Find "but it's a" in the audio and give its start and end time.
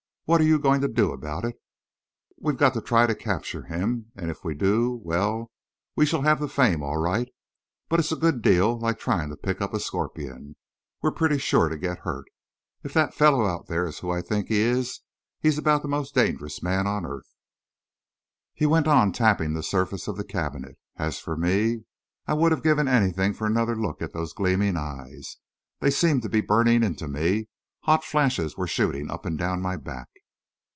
7.89-8.15